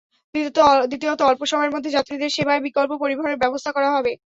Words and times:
দ্বিতীয়ত, 0.85 1.19
অল্প 1.21 1.41
সময়ের 1.45 1.73
মধ্যে 1.75 1.95
যাত্রীদের 1.97 2.29
সেবায় 2.29 2.61
বিকল্প 2.61 2.91
পরিবহনের 3.01 3.41
ব্যবস্থা 3.43 3.71
করা 3.71 3.89
হবে। 3.95 4.11